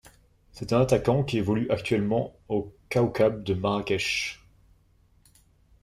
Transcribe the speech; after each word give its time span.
C'est 0.51 0.73
un 0.73 0.79
attaquant 0.81 1.23
qui 1.23 1.37
évolue 1.37 1.69
actuellement 1.69 2.35
au 2.49 2.73
Kawkab 2.89 3.43
de 3.43 3.53
Marrakech. 3.53 4.43